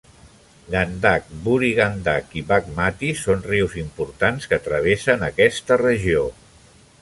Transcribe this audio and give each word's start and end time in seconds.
Gandak, 0.75 1.27
Burhi 1.43 1.69
Gandak 1.79 2.33
i 2.41 2.43
Baghmati 2.53 3.11
són 3.25 3.45
rius 3.51 3.77
importants 3.83 4.51
que 4.55 4.61
travessen 4.71 5.29
aquesta 5.29 5.79
regió. 5.85 6.27